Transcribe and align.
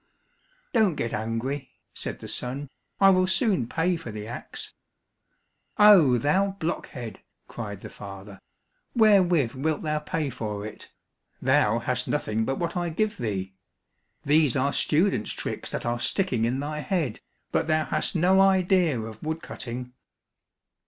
"Don't 0.73 0.95
get 0.95 1.13
angry," 1.13 1.69
said 1.93 2.21
the 2.21 2.27
son, 2.27 2.71
"I 2.99 3.11
will 3.11 3.27
soon 3.27 3.67
pay 3.67 3.97
for 3.97 4.09
the 4.09 4.27
axe." 4.27 4.73
"Oh, 5.77 6.17
thou 6.17 6.53
blockhead," 6.57 7.19
cried 7.47 7.81
the 7.81 7.89
father, 7.91 8.39
"wherewith 8.95 9.53
wilt 9.53 9.83
thou 9.83 9.99
pay 9.99 10.31
for 10.31 10.65
it? 10.65 10.89
Thou 11.39 11.77
hast 11.77 12.07
nothing 12.07 12.45
but 12.45 12.57
what 12.57 12.75
I 12.75 12.89
give 12.89 13.17
thee. 13.19 13.53
These 14.23 14.55
are 14.55 14.73
students' 14.73 15.33
tricks 15.33 15.69
that 15.69 15.85
are 15.85 15.99
sticking 15.99 16.45
in 16.45 16.61
thy 16.61 16.79
head, 16.79 17.19
but 17.51 17.67
thou 17.67 17.85
hast 17.85 18.15
no 18.15 18.39
idea 18.41 18.99
of 19.01 19.21
wood 19.21 19.43
cutting." 19.43 19.93